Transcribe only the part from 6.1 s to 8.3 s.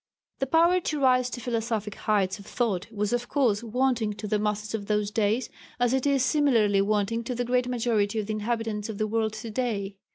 similarly wanting to the great majority of